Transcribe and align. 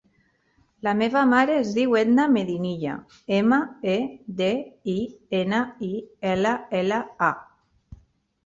La 0.85 0.93
meva 1.01 1.21
mare 1.33 1.57
es 1.63 1.69
diu 1.75 1.93
Edna 1.99 2.25
Medinilla: 2.37 2.95
ema, 3.41 3.59
e, 3.97 3.99
de, 4.41 4.49
i, 4.95 4.97
ena, 5.43 5.61
i, 5.89 5.91
ela, 6.33 6.57
ela, 6.81 7.03
a. 7.31 8.01